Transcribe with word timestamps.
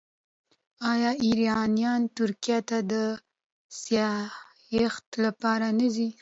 آیا 0.91 1.11
ایرانیان 1.25 2.01
ترکیې 2.17 2.59
ته 2.69 2.77
د 2.91 2.93
سیاحت 3.81 5.07
لپاره 5.25 5.67
نه 5.79 5.87
ځي؟ 5.95 6.09